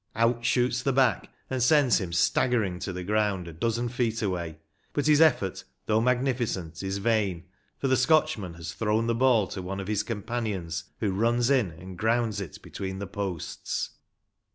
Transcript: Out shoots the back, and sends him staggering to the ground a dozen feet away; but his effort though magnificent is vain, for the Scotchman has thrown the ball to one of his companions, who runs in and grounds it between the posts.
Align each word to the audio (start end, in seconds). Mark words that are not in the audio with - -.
Out 0.15 0.43
shoots 0.43 0.81
the 0.81 0.91
back, 0.91 1.29
and 1.47 1.61
sends 1.61 2.01
him 2.01 2.11
staggering 2.11 2.79
to 2.79 2.91
the 2.91 3.03
ground 3.03 3.47
a 3.47 3.53
dozen 3.53 3.87
feet 3.87 4.23
away; 4.23 4.57
but 4.93 5.05
his 5.05 5.21
effort 5.21 5.63
though 5.85 6.01
magnificent 6.01 6.81
is 6.81 6.97
vain, 6.97 7.43
for 7.77 7.87
the 7.87 7.95
Scotchman 7.95 8.55
has 8.55 8.73
thrown 8.73 9.05
the 9.05 9.13
ball 9.13 9.45
to 9.49 9.61
one 9.61 9.79
of 9.79 9.87
his 9.87 10.01
companions, 10.01 10.85
who 11.01 11.11
runs 11.11 11.51
in 11.51 11.69
and 11.69 11.99
grounds 11.99 12.41
it 12.41 12.59
between 12.63 12.97
the 12.97 13.05
posts. 13.05 13.91